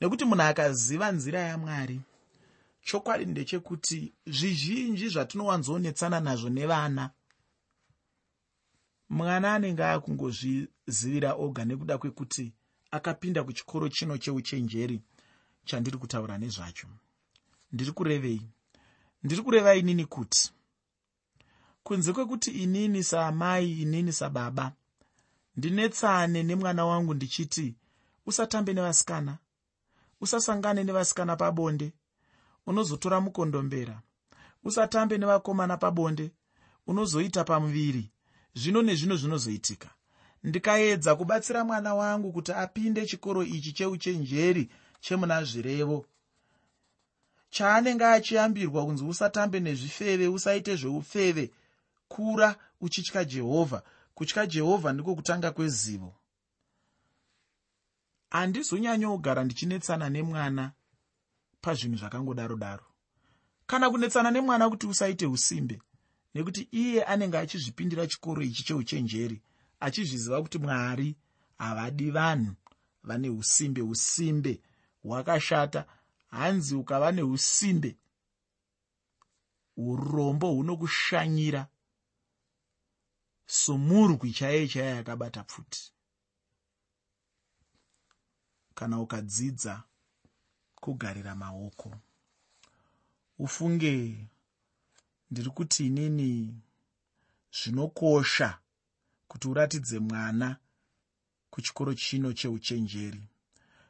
nekuti 0.00 0.24
munhu 0.24 0.42
akaziva 0.42 1.12
nzira 1.12 1.40
yamwari 1.40 2.00
chokwadi 2.82 3.24
ndechekuti 3.26 4.12
zvizhinji 4.26 5.08
zvatinowanzoonetsana 5.08 6.20
nazvo 6.20 6.48
nevana 6.48 7.10
mwana 9.08 9.54
anenge 9.54 9.84
akungozvizivira 9.84 11.30
oga 11.34 11.64
nekuda 11.64 11.98
kwekuti 11.98 12.52
akapinda 12.90 13.44
kuchikoro 13.44 13.88
chino 13.88 14.18
cheuchenjeri 14.18 15.00
chandiri 15.64 15.98
kutaura 15.98 16.38
nezvacho. 16.38 16.86
Ndiri 17.72 17.92
kurevei? 17.92 18.42
Ndiri 19.22 19.42
kureva 19.42 19.74
inini 19.74 20.04
kuti? 20.04 20.52
Kunze 21.82 22.12
kwekuti 22.12 22.50
inini 22.50 23.02
saamai 23.04 23.82
inini 23.82 24.12
sababa 24.12 24.72
ndinetsane 25.56 26.42
nemwana 26.42 26.84
wangu 26.86 27.14
ndichiti 27.14 27.74
usatambe 28.26 28.72
nevasikana 28.74 29.38
usasangane 30.20 30.84
nevasikana 30.84 31.36
pabonde 31.36 31.92
unozotora 32.66 33.20
mukondombera 33.20 34.02
usatambe 34.64 35.18
nevakomana 35.18 35.76
pabonde 35.76 36.30
unozoita 36.86 37.44
pamuviri 37.44 38.10
zvino 38.58 38.82
nezvino 38.82 39.16
zvinozoitika. 39.16 39.90
Ndikaedza 40.42 41.16
kubatsira 41.16 41.64
mwana 41.64 41.94
wangu 41.94 42.32
kuti 42.32 42.52
apinde 42.52 43.06
chikoro 43.06 43.42
ichi 43.42 43.72
cheuchenjeri 43.72 44.70
chemuna 45.00 45.44
zvirevo. 45.44 46.06
Chaanenge 47.50 48.04
achiyambirwa 48.04 48.84
kunzi 48.84 49.04
usatambe 49.04 49.60
nezvifeve 49.60 50.28
usaite 50.28 50.76
zveufeve 50.76 51.50
kura 52.08 52.56
uchitya 52.80 53.24
jehovha. 53.24 53.82
Kutya 54.14 54.46
jehovha 54.46 54.92
ndiko 54.92 55.14
kutanga 55.14 55.50
kwezivo. 55.50 56.14
Handizonyanyogara 58.30 59.44
ndichinetsana 59.44 60.08
nemwana 60.10 60.72
pazvinhu 61.60 61.96
zvakangodaro 61.96 62.56
daro 62.56 62.84
kana 63.66 63.90
kunetsana 63.90 64.30
nemwana 64.30 64.70
kuti 64.70 64.86
usaite 64.86 65.26
usimbe 65.26 65.80
nekuti 66.34 66.62
iye 66.72 67.04
anenge 67.04 67.38
achizvipindira 67.38 68.06
chikoro 68.06 68.42
ichi 68.42 68.62
cheuchenjeri 68.62 69.42
achizviziva 69.80 70.42
kuti 70.42 70.58
mwari 70.58 71.16
havadi 71.58 72.10
vanhu 72.10 72.54
vane 73.02 73.28
usimbe 73.30 73.82
usimbe 73.82 74.62
hwakashata. 75.02 75.86
Hanzi 76.30 76.74
ukava 76.74 77.12
neusimbe 77.12 77.96
urombo 79.76 80.50
hunokushanyira 80.52 81.68
somurwi 83.46 84.32
chaiye 84.32 84.68
chaiye 84.68 84.96
yakabata 84.96 85.44
pfuti. 85.44 85.92
Kana 88.74 89.00
ukadzidza 89.00 89.82
kugarira 90.74 91.34
maoko 91.34 91.94
ufunge 93.38 94.26
ndiri 95.30 95.50
kuti 95.50 95.86
inini 95.86 96.54
zvinokosha 97.52 98.58
kuti 99.28 99.48
uratidze 99.48 99.98
mwana 99.98 100.56
kuchikoro 101.50 101.94
chino 101.94 102.32
cheuchenjeri. 102.32 103.22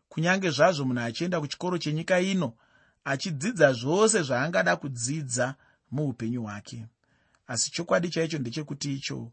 Kunyange 0.09 0.51
zvazvo 0.51 0.85
munhu 0.85 1.01
achienda 1.01 1.41
kuchikoro 1.41 1.79
chenyika 1.79 2.21
ino 2.21 2.53
achidzidza 3.05 3.73
zvose 3.73 4.23
zvaangada 4.23 4.77
kudzidza 4.77 5.55
muupenyu 5.91 6.43
hwake. 6.43 6.87
Asi 7.47 7.71
chokwadi 7.71 8.09
chaicho 8.11 8.39
ndechekuti 8.39 8.95
icho 8.95 9.33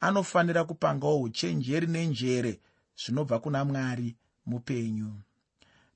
anofanira 0.00 0.64
kupangawo 0.64 1.22
uchenjeri 1.22 1.86
nenjere 1.86 2.60
zvinobva 3.04 3.38
kuna 3.38 3.64
mwari 3.64 4.16
mupenyu. 4.46 5.20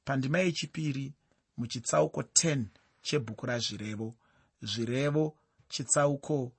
Pandima 0.04 0.38
yechipiri 0.38 1.12
muchitsauko 1.56 2.20
10 2.20 2.64
chebhuku 3.02 3.46
razvirevo 3.46 4.14
zvirevo 4.62 5.36
chitsauko 5.68 6.52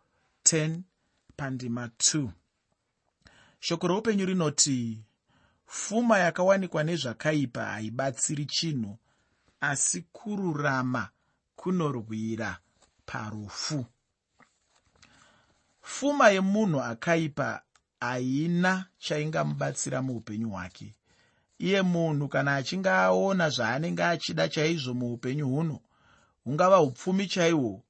10 0.44 0.80
pandima 1.36 1.86
2 1.86 2.30
shoko 3.60 3.88
roupenyu 3.88 4.26
rinoti 4.26 5.04
pfuma 5.68 6.20
yakawanikwa 6.20 6.84
nezvakaipa 6.84 7.66
haibatsiri 7.66 8.46
chinhu 8.46 8.98
asi 9.62 10.02
kururama 10.02 11.10
kunorwira 11.56 12.60
parufu. 13.06 13.86
Pfuma 15.82 16.30
yemunhu 16.30 16.82
akaipa 16.82 17.62
haina 18.00 18.86
chaingamubatsira 18.98 20.02
muupenyu 20.02 20.50
hwake. 20.50 20.96
Iye 21.60 21.82
munhu 21.82 22.28
kana 22.28 22.56
achinge 22.56 22.90
aona 22.90 23.50
zvaanenge 23.50 24.04
achida 24.04 24.50
chaizvo 24.50 24.94
muupenyu 24.94 25.50
huno 25.50 25.80
hungava 26.44 26.82
upfumi 26.82 27.28
chaihwo 27.28 27.84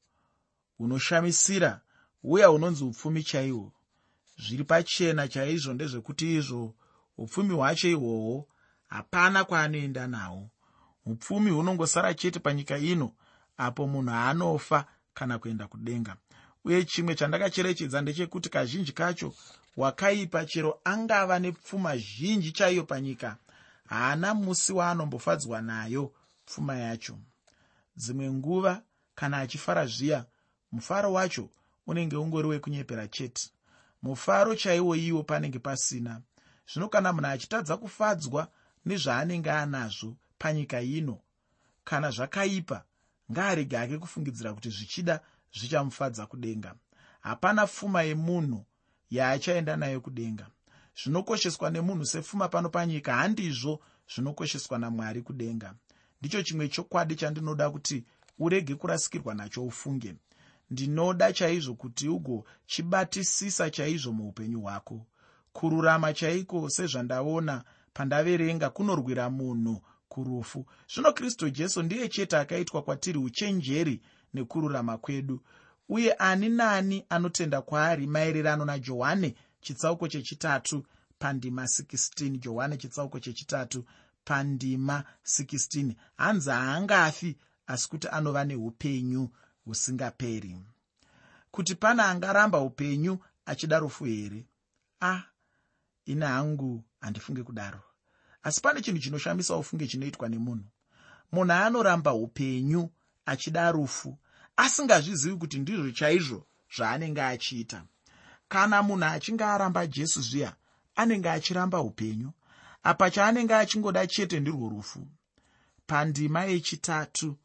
hunoshamisira 0.78 1.82
uya 2.24 2.48
hunonzi 2.48 2.84
upfumi 2.84 3.24
chaihwo. 3.24 3.72
Zviri 4.38 4.64
pachena 4.64 5.28
chaizvo 5.28 5.74
ndezvekuti 5.74 6.36
izvo 6.36 6.76
upfumi 7.18 7.54
hwacho 7.54 7.88
ihwohwo 7.90 8.48
hapana 8.88 9.44
kwaanoenda 9.44 10.08
nahwo. 10.08 10.50
Upfumi 11.06 11.52
hunongosara 11.52 12.14
chete 12.14 12.40
panyika 12.40 12.78
ino 12.78 13.12
apo 13.58 13.88
munhu 13.88 14.12
aanofa 14.12 14.86
kana 15.14 15.40
kuenda 15.40 15.68
kudenga. 15.68 16.16
Uye 16.66 16.84
chimwe 16.84 17.16
chandakacherechedza 17.16 18.02
ndechekuti 18.02 18.50
kazhinji 18.50 18.92
kacho 18.92 19.34
wakaipa 19.78 20.46
chero 20.46 20.80
angava 20.84 21.40
nepfuma 21.40 21.98
zhinji 21.98 22.52
chaiyo 22.52 22.84
panyika. 22.84 23.38
Haana 23.86 24.34
musi 24.34 24.74
waanombofadzwa 24.74 25.62
nayo 25.62 26.14
pfuma 26.46 26.76
yacho. 26.78 27.18
Dzimwe 27.96 28.32
nguva 28.32 28.82
kana 29.16 29.38
achifara 29.38 29.86
zviya 29.86 30.26
mufaro 30.72 31.14
wacho 31.14 31.50
unenge 31.88 32.16
ungori 32.16 32.48
wekunyepera 32.48 33.08
chete. 33.08 33.50
Mufaro 34.02 34.56
chaiwo 34.56 34.96
iwo 34.96 35.24
panenge 35.24 35.60
pasina. 35.60 36.22
Zvino 36.74 36.90
kana 36.90 37.14
munhu 37.14 37.28
achitadza 37.28 37.78
kufadzwa 37.78 38.52
nezvaanenge 38.86 39.52
anazvo 39.52 40.18
panyika 40.38 40.82
ino 40.82 41.20
kana 41.84 42.12
zvakaipa 42.12 42.84
ngaarege 43.32 43.78
ake 43.78 43.98
kufungidzira 43.98 44.54
kuti 44.54 44.70
zvichida 44.70 45.20
zvichamufadza 45.54 46.26
kudenga. 46.26 46.76
Hapana 47.22 47.68
pfuma 47.68 48.04
yemunhu 48.04 48.66
yaachaenda 49.10 49.76
nayo 49.78 50.02
kudenga. 50.02 50.48
Zvinokosheswa 51.04 51.70
nemunhu 51.70 52.06
sepfuma 52.06 52.48
pano 52.48 52.70
panyika 52.70 53.16
handizvo 53.16 53.80
zvinokosheswa 54.16 54.80
namwari 54.80 55.22
kudenga. 55.22 55.74
Ndicho 56.22 56.44
chimwe 56.44 56.68
chokwadi 56.70 57.16
chandinoda 57.16 57.70
kuti 57.70 58.06
urege 58.40 58.76
kurasikirwa 58.76 59.36
nacho 59.36 59.64
ufunge 59.64 60.16
ndinoda 60.72 61.34
chaizvo 61.34 61.74
kuti 61.74 62.10
ugochibatisisa 62.10 63.70
chaizvo 63.70 64.12
muupenyu 64.12 64.62
hwako. 64.62 65.06
Kururama 65.54 66.14
chaiko 66.14 66.70
sezvandaona 66.70 67.64
pandaverenga 67.94 68.70
kunorwira 68.70 69.30
munhu 69.30 69.82
kurufu. 70.10 70.66
Zvino 70.94 71.14
kristu 71.14 71.50
jesu 71.50 71.84
ndiye 71.84 72.10
chete 72.10 72.38
akaitwa 72.38 72.82
kwatiri 72.82 73.20
uchenjeri 73.20 74.02
nekururama 74.34 74.98
kwedu. 74.98 75.42
Uye 75.90 76.14
ani 76.14 76.50
naani 76.50 77.06
anotenda 77.10 77.62
kwaari 77.62 78.08
maererano 78.08 78.66
najohane 78.66 79.36
chitsauko 79.62 80.08
chechitatu 80.08 80.86
pandima 81.20 81.64
16 81.64 82.38
johane 82.40 82.78
chitsauko 82.78 83.20
chechitatu 83.20 83.86
pandima 84.26 85.04
16 85.26 85.94
hanzi 86.18 86.50
haangafi 86.50 87.38
asi 87.68 87.90
kuti 87.90 88.08
anova 88.08 88.44
neupenyu 88.44 89.30
husingaperi 89.68 90.56
kuti 91.52 91.76
pana 91.76 92.06
angaramba 92.06 92.60
upenyu 92.62 93.20
achida 93.46 93.80
rufu 93.80 94.06
here? 94.06 94.46
A 95.00 95.12
ah, 95.12 95.24
ine 96.06 96.26
hangu 96.26 96.84
handifunge 97.02 97.44
kudaro. 97.44 97.82
Asi 98.44 98.62
pane 98.62 98.82
chinhu 98.82 99.00
chinoshamisa 99.00 99.56
ufunge 99.56 99.88
chinoitwa 99.88 100.30
nemunhu. 100.30 100.66
Munhu 101.32 101.54
anoramba 101.54 102.14
upenyu 102.14 102.90
achida 103.26 103.72
rufu 103.72 104.18
asingazvizivi 104.58 105.36
kuti 105.36 105.60
ndizvo 105.60 105.92
chaizvo 105.92 106.46
zvaanenge 106.76 107.22
achiita. 107.22 107.84
Kana 108.48 108.84
munhu 108.84 109.06
achinge 109.06 109.44
aramba 109.44 109.88
jesu 109.88 110.22
zviya 110.22 110.56
anenge 110.96 111.30
achiramba 111.30 111.82
upenyu. 111.82 112.32
Apa 112.84 113.12
chaanenge 113.12 113.56
achingoda 113.56 114.08
chete 114.08 114.40
ndirwo 114.40 114.70
rufu. 114.70 115.08
Pandima 115.88 116.44
yechitatu 116.46 117.38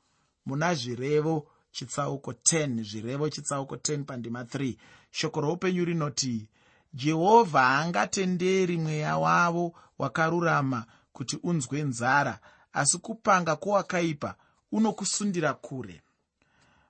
muna 0.46 0.74
zvirevo 0.74 1.51
chitsauko 1.72 2.32
10 2.32 2.84
zvirevo 2.90 3.28
chitsauko 3.28 3.74
10 3.76 4.04
pandima 4.04 4.42
3 4.42 4.76
shoko 5.10 5.40
roupenyu 5.40 5.84
rinoti 5.84 6.48
jehovha 6.94 7.60
haangatenderi 7.60 8.76
mweya 8.76 9.18
wavo 9.18 9.74
wakarurama 9.98 10.84
kuti 11.12 11.38
unzwe 11.42 11.82
nzara 11.82 12.38
asi 12.72 12.98
kupanga 12.98 13.56
kwowakaipa 13.56 14.34
unokusundira 14.72 15.54
kure. 15.54 16.02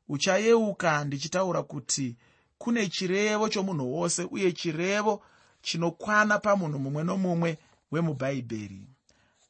Uchayeuka 0.08 1.04
ndichitaura 1.04 1.62
kuti 1.62 2.16
kune 2.58 2.88
chirevo 2.88 3.48
chomunhu 3.48 3.94
wose 3.94 4.24
uye 4.30 4.52
chirevo 4.52 5.22
chinokwana 5.62 6.38
pamunhu 6.38 6.78
mumwe 6.78 7.04
nomumwe 7.04 7.58
wemubhaibheri. 7.90 8.82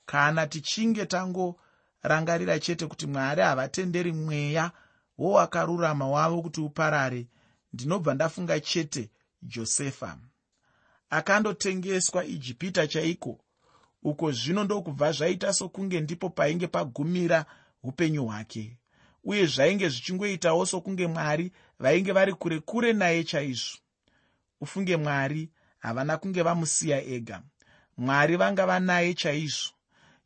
Kana 0.07 0.47
tichinge 0.47 1.07
tangorangarira 1.07 2.59
chete 2.61 2.87
kuti 2.87 3.07
mwari 3.07 3.43
havatenderi 3.43 4.13
mweya 4.13 4.71
wowakarurama 5.23 6.09
wavo 6.09 6.43
kuti 6.43 6.61
uparare. 6.61 7.27
Ndinobva 7.73 8.15
ndafunga 8.15 8.61
chete 8.61 9.11
josefa. 9.43 10.19
Akandotengeswa 11.11 12.25
ijipita 12.25 12.87
chaiko? 12.87 13.39
Uko 14.03 14.33
zvino 14.33 14.65
ndokubva 14.65 15.13
zvaita 15.13 15.53
sokunge 15.53 16.01
ndipo 16.01 16.31
painge 16.31 16.67
pagumira 16.67 17.45
upenyu 17.83 18.25
hwake. 18.27 18.77
Uye 19.25 19.47
zvainge 19.47 19.89
zvichingoitawo 19.89 20.67
sokunge 20.67 21.07
mwari 21.07 21.53
vainge 21.79 22.13
vari 22.13 22.33
kure 22.35 22.61
kure 22.61 22.93
naye 22.93 23.25
chaizvo. 23.25 23.79
Ufunge 24.61 24.97
mwari 24.97 25.51
havana 25.79 26.17
kunge 26.17 26.43
vamusiya 26.43 27.05
ega. 27.05 27.43
Mwari 27.97 28.37
vanga 28.37 28.67
vanaye 28.67 29.15
chaizvo. 29.15 29.71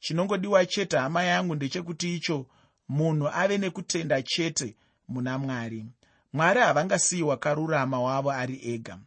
Chinongodiwa 0.01 0.67
chete 0.67 0.97
hama 0.99 1.23
yangu 1.25 1.55
ndechekuti 1.55 2.15
icho 2.17 2.47
munhu 2.89 3.29
ave 3.29 3.59
nekutenda 3.59 4.23
chete 4.23 4.77
muna 5.09 5.39
mwari. 5.39 5.87
Mwari 6.33 6.61
havangasiyiwa 6.61 7.37
karurama 7.37 8.01
wavo 8.01 8.31
ari 8.33 8.61
ega. 8.75 8.99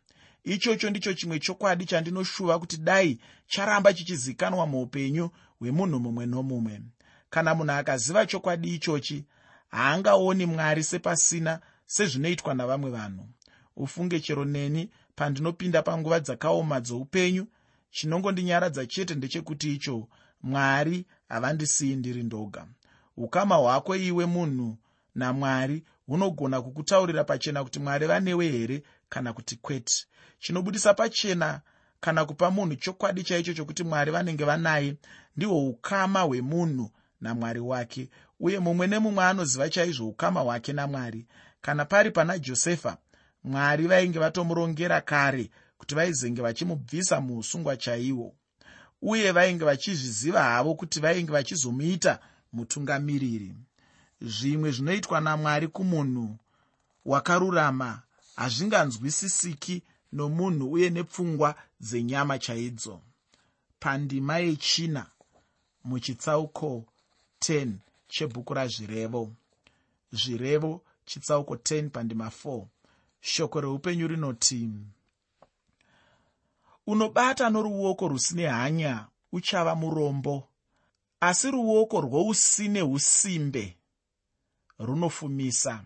Ichocho 0.43 0.89
ndicho 0.89 1.13
chimwe 1.13 1.39
chokwadi 1.39 1.85
chandinoshuva 1.85 2.59
kuti 2.59 2.77
dai 2.77 3.19
charamba 3.47 3.93
chichizikanwa 3.93 4.67
muupenyu 4.67 5.29
hwemunhu 5.59 5.99
mumwe 5.99 6.25
nomumwe. 6.25 6.81
Kana 7.29 7.55
munhu 7.55 7.71
akaziva 7.73 8.25
chokwadi 8.25 8.75
ichochi 8.75 9.25
haangaoni 9.67 10.45
mwari 10.45 10.83
sepasina 10.83 11.59
sezvinoitwa 11.85 12.53
navamwe 12.53 12.89
vanhu. 12.91 13.25
Ufunge 13.75 14.19
chero 14.19 14.45
neni 14.45 14.89
pandinopinda 15.15 15.81
panguva 15.83 16.19
dzakaoma 16.19 16.79
dzoupenyu 16.81 17.47
chinongodinyaradza 17.91 18.85
chete 18.85 19.15
ndechekuti 19.15 19.73
icho 19.75 20.07
mwari 20.43 21.05
havandisiyi 21.29 21.95
ndiri 21.95 22.23
ndoga. 22.23 22.65
Ukama 23.17 23.55
hwako 23.55 23.95
iwe 23.95 24.25
munhu 24.25 24.77
namwari 25.19 25.83
hunogona 26.07 26.61
kukutaurira 26.61 27.23
pachena 27.23 27.63
kuti 27.63 27.79
mwari 27.79 28.07
vanewe 28.07 28.47
here 28.47 28.83
kana 29.09 29.33
kuti 29.33 29.55
kwete. 29.55 30.05
Chinobudisa 30.39 30.93
pachena 30.93 31.61
kana 31.99 32.25
kupa 32.25 32.51
munhu 32.51 32.75
chokwadi 32.75 33.23
chaicho 33.23 33.53
chokuti 33.53 33.83
mwari 33.83 34.11
vanenge 34.11 34.43
vanaye 34.45 34.95
ndihwo 35.35 35.67
ukama 35.69 36.21
hwemunhu 36.21 36.89
namwari 37.21 37.59
wake 37.59 38.09
uye 38.39 38.59
mumwe 38.59 38.87
nemumwe 38.87 39.23
anoziva 39.25 39.69
chaizvo 39.69 40.07
ukama 40.07 40.39
hwake 40.41 40.73
namwari. 40.73 41.27
Kana 41.61 41.85
pari 41.85 42.11
pana 42.11 42.39
josefa 42.39 42.97
mwari 43.43 43.87
vainge 43.87 44.19
vatomurongera 44.19 45.01
kare 45.01 45.49
kuti 45.77 45.95
vaizenge 45.95 46.41
vachimubvisa 46.41 47.21
muusungwa 47.21 47.77
chaiwo 47.77 48.35
uye 49.01 49.31
vainge 49.31 49.65
vachizviziva 49.65 50.43
havo 50.43 50.75
kuti 50.75 50.99
vainge 50.99 51.31
vachizomuita 51.31 52.19
mutungamiriri 52.53 53.55
zvimwe 54.21 54.71
zvinoitwa 54.71 55.21
namwari 55.21 55.67
kumunhu 55.67 56.37
wakarurama 57.05 58.01
hazvinganzwisisiki 58.35 59.83
nomunhu 60.13 60.71
uye 60.71 60.89
nepfungwa 60.89 61.55
dzenyama 61.79 62.39
chaidzo. 62.39 63.01
Pandima 63.79 64.37
yechina 64.37 65.05
muchitsauko 65.83 66.85
10 67.39 67.71
chebhuku 68.07 68.53
razvirevo. 68.53 69.31
Zvirevo 70.11 70.81
chitsauko 71.05 71.55
10 71.55 71.89
pandima 71.89 72.31
4 72.43 72.65
shoko 73.21 73.61
reupenyu 73.61 74.07
rinoti 74.07 74.69
unobata 76.87 77.49
noruoko 77.49 78.07
rusine 78.07 78.47
hanya 78.47 79.07
uchava 79.31 79.75
murombo 79.75 80.47
asi 81.19 81.51
ruoko 81.51 82.01
rwousine 82.01 82.81
usimbe 82.81 83.78
runofumisa. 84.79 85.83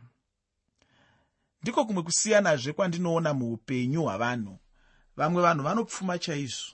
Ndiko 1.61 1.85
kumwe 1.85 2.03
kusiyanazve 2.03 2.73
kwandinoona 2.73 3.33
muupenyu 3.33 4.01
hwavanhu. 4.03 4.59
Vamwe 5.17 5.41
vanhu 5.41 5.63
vanopfuma 5.63 6.19
chaizvo 6.19 6.73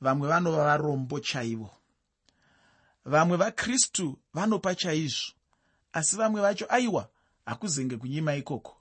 vamwe 0.00 0.28
vanova 0.28 0.64
varombo 0.64 1.20
chaivo. 1.20 1.70
Vamwe 3.04 3.36
vakristu 3.36 4.18
vanopa 4.34 4.74
chaizvo 4.74 5.32
asi 5.92 6.16
vamwe 6.16 6.40
vacho 6.40 6.66
aiwa 6.68 7.08
hakuzenge 7.46 7.96
kunyima 7.96 8.34
ikoko. 8.36 8.76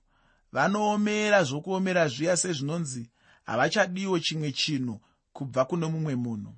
Vanoomera 0.51 1.43
zvokuomera 1.43 2.07
zviya 2.07 2.37
sezvinonzi 2.37 3.09
havachadiwo 3.45 4.19
chimwe 4.19 4.51
chinhu 4.51 5.01
kubva 5.33 5.65
kuno 5.65 5.89
mumwe 5.89 6.15
munhu. 6.15 6.53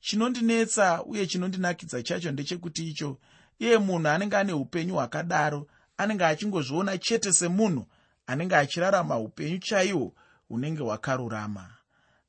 Chinondinetsa 0.00 1.02
uye 1.04 1.26
chinondinakidza 1.26 2.02
chacho 2.02 2.30
ndechekuti 2.32 2.88
icho 2.90 3.18
iye 3.58 3.78
munhu 3.78 4.08
anenge 4.08 4.36
ane 4.36 4.52
upenyu 4.52 4.94
hwakadaro 4.94 5.66
anenge 5.96 6.24
achingozviona 6.24 6.98
chete 6.98 7.32
semunhu 7.32 7.86
anenge 8.26 8.56
achirarama 8.56 9.18
upenyu 9.18 9.58
chaihwo 9.58 10.14
hunenge 10.48 10.82
hwakarurama. 10.82 11.70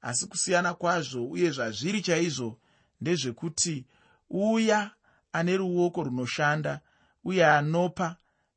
Asi 0.02 0.28
kusiyana 0.28 0.74
kwazvo 0.74 1.26
uye 1.26 1.52
zvazviri 1.52 2.02
chaizvo 2.02 2.60
ndezvekuti 3.02 3.86
uya 4.30 4.92
ane 5.34 5.58
ruoko 5.58 6.04
runoshanda 6.04 6.82
uye 7.24 7.46
anopa 7.46 8.16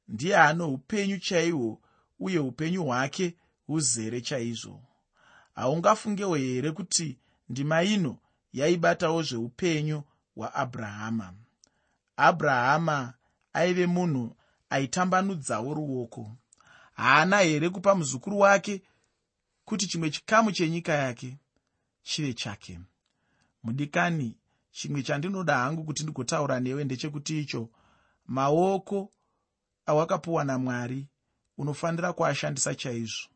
ndiye 0.08 0.36
ano 0.36 0.72
upenyu 0.74 1.18
chaihwo 1.18 1.80
uye 2.20 2.38
upenyu 2.38 2.84
hwake 2.84 3.36
huzere 3.66 4.20
chaizvo. 4.20 4.80
Haungafungewo 5.54 6.34
here 6.36 6.72
kuti 6.72 7.18
ndima 7.48 7.82
ino 7.82 8.18
yaibatawo 8.52 9.22
zveupenyu 9.22 10.02
hwaabrahama 10.36 11.34
abrahama 12.18 13.14
aive 13.52 13.86
munhu 13.86 14.36
aitambanudzawo 14.70 15.74
ruoko. 15.74 16.36
Haana 16.92 17.38
here 17.40 17.70
kupa 17.70 17.94
muzukuru 17.94 18.38
wake 18.38 18.82
kuti 19.64 19.86
chimwe 19.86 20.10
chikamu 20.10 20.52
chenyika 20.52 20.92
yake 20.92 21.36
chive 22.02 22.34
chake? 22.34 22.80
Mudikani 23.62 24.36
chimwe 24.70 25.02
chandinoda 25.02 25.56
hangu 25.56 25.84
kuti 25.84 26.02
ndigotaura 26.02 26.60
newe 26.60 26.84
ndechekuti 26.84 27.40
icho 27.40 27.68
maoko 28.26 29.10
awakapiwa 29.86 30.44
namwari 30.44 31.06
unofanira 31.58 32.12
kuashandisa 32.12 32.74
chaizvo. 32.74 33.28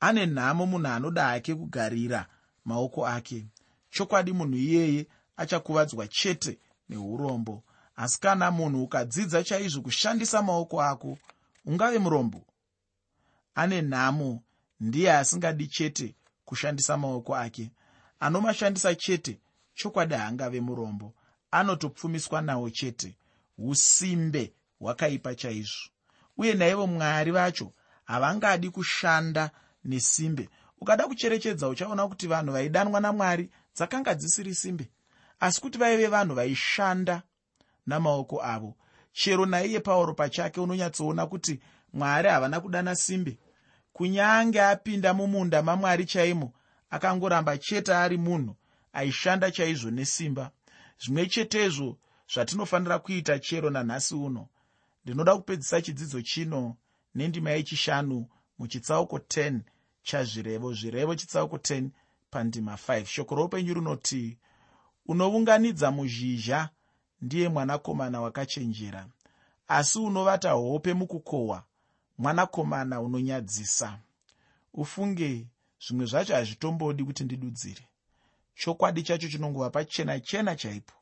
Ane 0.00 0.26
nhamo 0.26 0.66
munhu 0.66 0.88
anoda 0.88 1.24
hake 1.24 1.54
kugarira 1.54 2.26
maoko 2.64 3.06
ake. 3.06 3.46
Chokwadi 3.90 4.32
munhu 4.32 4.56
iyeye 4.56 5.06
achakuvadzwa 5.36 6.08
chete 6.08 6.58
neurombo 6.88 7.62
asi 7.96 8.20
kana 8.20 8.50
munhu 8.50 8.82
ukadzidza 8.82 9.44
chaizvo 9.44 9.82
kushandisa 9.82 10.42
maoko 10.42 10.82
ako 10.82 11.18
ungave 11.64 11.98
murombo. 11.98 12.46
Ane 13.54 13.82
nhamo 13.82 14.42
ndiye 14.80 15.12
asingadi 15.12 15.66
chete 15.66 16.14
kushandisa 16.44 16.96
maoko 16.96 17.36
ake. 17.36 17.70
Anomashandisa 18.20 18.94
chete 18.94 19.40
chokwadi 19.74 20.14
haangave 20.14 20.60
murombo. 20.60 21.14
Anotopfumiswa 21.50 22.42
nawo 22.42 22.70
chete 22.70 23.16
usimbe 23.58 24.52
hwakaipa 24.78 25.34
chaizvo. 25.34 25.90
Uye 26.36 26.54
naivo 26.54 26.86
mwari 26.86 27.30
vacho 27.30 27.72
havangadi 28.04 28.70
kushanda 28.70 29.50
nesimbe. 29.84 30.48
Ukada 30.80 31.06
kucherechedza 31.06 31.68
uchaona 31.68 32.08
kuti 32.08 32.26
vanhu 32.26 32.52
vaidanwa 32.52 33.00
namwari 33.00 33.50
dzakanga 33.76 34.14
dzisiri 34.14 34.54
simbe. 34.54 34.90
Asi 35.40 35.60
kuti 35.60 35.78
vaive 35.78 36.06
vanhu 36.06 36.34
vaishanda 36.34 37.22
namaoko 37.86 38.42
avo. 38.42 38.76
Chero 39.12 39.46
naiye 39.46 39.80
pauro 39.80 40.14
pachake 40.14 40.60
unonyatsoona 40.60 41.26
kuti 41.26 41.60
mwari 41.92 42.28
havana 42.28 42.60
kudana 42.60 42.96
simbe 42.96 43.38
kunyange 43.92 44.62
apinda 44.62 45.14
mumunda 45.14 45.62
mamwari 45.62 46.04
chaimo 46.04 46.52
akangoramba 46.90 47.58
chete 47.58 47.94
ari 47.94 48.16
munhu 48.18 48.56
aishanda 48.92 49.50
chaizvo 49.50 49.90
nesimba. 49.90 50.50
Zvimwe 51.02 51.26
chetezvo 51.26 51.98
zvatinofanira 52.32 52.98
kuita 52.98 53.38
chero 53.38 53.70
nanhasi 53.70 54.14
uno. 54.14 54.48
Ndinoda 55.04 55.36
kupedzisa 55.36 55.82
chidzidzo 55.82 56.22
chino 56.22 56.76
nendima 57.14 57.50
yechishanu 57.50 58.26
muchitsauko 58.58 59.16
10 59.16 59.60
chazvirevo. 60.02 60.74
Zvirevo 60.74 61.14
chitsauko 61.14 61.56
10 61.56 61.88
pandima 62.30 62.74
5 62.74 63.04
shoko 63.04 63.34
roupenyu 63.34 63.74
runoti 63.74 64.38
unounganidza 65.06 65.90
muzhizha 65.90 66.70
ndiye 67.22 67.48
mwanakomana 67.48 68.20
wakachenjera. 68.20 69.06
Asi 69.68 69.98
unovata 69.98 70.50
hope 70.50 70.94
mukukohwa 70.94 71.64
mwanakomana 72.18 73.00
unonyadzisa. 73.00 73.98
Ufunge 74.74 75.46
zvimwe 75.86 76.06
zvacho 76.06 76.34
hazvitombodi 76.34 77.04
kuti 77.04 77.24
ndidudzire. 77.24 77.86
Chokwadi 78.54 79.02
chacho 79.02 79.28
chinongova 79.28 79.70
pachena 79.70 80.20
chena 80.20 80.56
chaipo. 80.56 80.94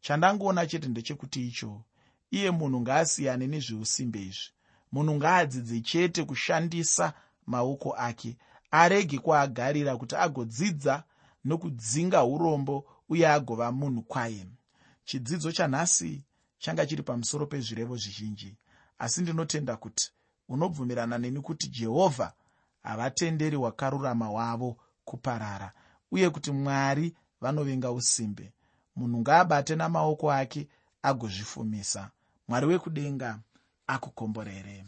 Chandangoona 0.00 0.66
chete 0.66 0.88
ndechekuti 0.88 1.46
icho 1.48 1.82
iye 2.30 2.50
munhu 2.50 2.80
ngaasiyane 2.80 3.46
nezveusimbe 3.46 4.20
izvi. 4.22 4.50
Munhu 4.92 5.14
ngaadzidze 5.14 5.80
chete 5.80 6.24
kushandisa 6.24 7.12
maoko 7.46 7.90
ake 7.96 8.36
arege 8.70 9.18
kwaagarira 9.18 9.96
kuti 9.96 10.16
agodzidza 10.16 11.04
nokudzinga 11.44 12.24
urombo 12.24 12.84
uye 13.08 13.28
agova 13.28 13.72
munhu 13.72 14.02
kwaye 14.02 14.46
chidzidzo 15.04 15.52
chanhasi 15.52 16.24
changa 16.58 16.86
chiri 16.86 17.02
pamusoro 17.02 17.46
pezvirevo 17.46 17.96
zvizhinji. 17.96 18.56
Asi 18.98 19.22
ndinotenda 19.22 19.76
kuti 19.76 20.12
unobvumirana 20.48 21.18
neni 21.18 21.40
kuti 21.40 21.68
jehovha 21.68 22.32
havatenderi 22.82 23.56
hwakarurama 23.56 24.26
hwavo 24.26 24.76
kuparara 25.04 25.72
uye 26.10 26.30
kuti 26.30 26.50
mwari 26.52 27.16
vanovenga 27.40 27.92
usimbe. 27.92 28.52
Munhu 28.96 29.18
ngaabate 29.20 29.76
namaoko 29.76 30.32
ake 30.32 30.68
agozvifumisa. 31.02 32.10
Mwari 32.48 32.66
wekudenga 32.66 33.38
akukomborere 33.86 34.84